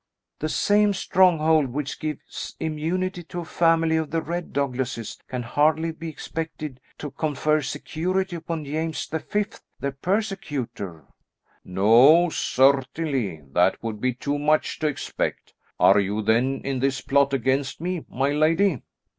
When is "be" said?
5.91-6.09, 14.01-14.15